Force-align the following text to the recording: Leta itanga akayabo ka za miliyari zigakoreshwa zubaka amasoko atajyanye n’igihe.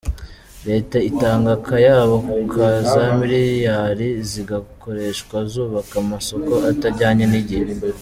Leta 0.67 0.97
itanga 1.09 1.49
akayabo 1.57 2.15
ka 2.51 2.67
za 2.91 3.03
miliyari 3.19 4.07
zigakoreshwa 4.29 5.37
zubaka 5.51 5.95
amasoko 6.03 6.53
atajyanye 6.71 7.25
n’igihe. 7.31 7.71